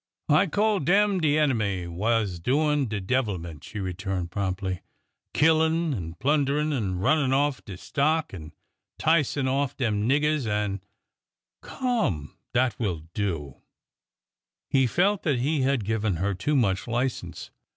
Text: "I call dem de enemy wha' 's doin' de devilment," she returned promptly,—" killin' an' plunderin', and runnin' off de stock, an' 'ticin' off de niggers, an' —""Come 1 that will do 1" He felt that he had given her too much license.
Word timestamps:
"I 0.41 0.47
call 0.47 0.79
dem 0.79 1.21
de 1.21 1.37
enemy 1.37 1.85
wha' 1.85 2.25
's 2.25 2.39
doin' 2.39 2.87
de 2.87 2.99
devilment," 2.99 3.63
she 3.63 3.79
returned 3.79 4.31
promptly,—" 4.31 4.81
killin' 5.31 5.93
an' 5.93 6.15
plunderin', 6.15 6.73
and 6.73 6.99
runnin' 7.03 7.33
off 7.33 7.63
de 7.65 7.77
stock, 7.77 8.33
an' 8.33 8.51
'ticin' 8.97 9.47
off 9.47 9.77
de 9.77 9.89
niggers, 9.89 10.47
an' 10.49 10.81
—""Come 11.61 12.29
1 12.29 12.29
that 12.53 12.79
will 12.79 13.03
do 13.13 13.37
1" 13.41 13.55
He 14.71 14.87
felt 14.87 15.21
that 15.21 15.37
he 15.37 15.61
had 15.61 15.85
given 15.85 16.15
her 16.15 16.33
too 16.33 16.55
much 16.55 16.87
license. 16.87 17.51